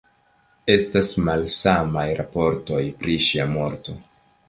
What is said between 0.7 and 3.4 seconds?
Estas malsamaj raportoj pri